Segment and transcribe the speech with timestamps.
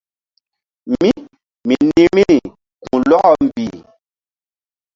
[0.91, 1.09] Mí
[1.67, 2.37] mi nih vbi̧ri
[2.85, 3.75] ku̧h lɔkɔ mbih.